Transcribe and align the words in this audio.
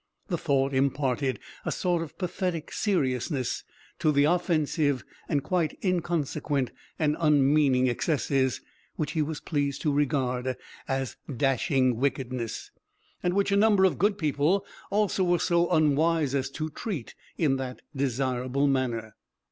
The 0.29 0.37
thought 0.39 0.73
imparted 0.73 1.39
a 1.63 1.71
sort 1.71 2.01
of 2.01 2.17
pathetic 2.17 2.71
seriousness 2.71 3.63
to 3.99 4.11
the 4.11 4.23
offensive 4.23 5.03
and 5.29 5.43
quite 5.43 5.77
inconsequent 5.83 6.71
and 6.97 7.15
unmeaning 7.19 7.85
excesses, 7.87 8.61
which 8.95 9.11
he 9.11 9.21
was 9.21 9.39
pleased 9.39 9.83
to 9.83 9.93
regard 9.93 10.57
as 10.87 11.17
dashing 11.37 11.97
wickedness, 11.97 12.71
and 13.21 13.35
which 13.35 13.51
a 13.51 13.55
number 13.55 13.85
of 13.85 13.99
good 13.99 14.17
people 14.17 14.65
also 14.89 15.23
were 15.23 15.37
so 15.37 15.69
unwise 15.69 16.33
as 16.33 16.49
to 16.49 16.71
treat 16.71 17.13
in 17.37 17.57
that 17.57 17.83
desirable 17.95 18.65
manner. 18.65 19.13